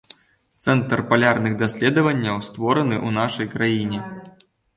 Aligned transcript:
Цэнтр 0.67 1.03
палярных 1.11 1.53
даследаванняў 1.63 2.41
створаны 2.49 2.97
ў 3.07 3.09
нашай 3.19 3.47
краіне. 3.55 3.99